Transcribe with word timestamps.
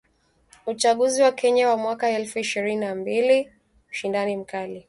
Uchaguzi 0.65 1.21
wa 1.21 1.31
Kenya 1.31 1.69
wa 1.69 1.77
mwaka 1.77 2.09
elfu 2.09 2.29
mbili 2.31 2.41
ishirini 2.41 2.79
na 2.85 2.95
mbili: 2.95 3.49
ushindani 3.91 4.37
mkali. 4.37 4.79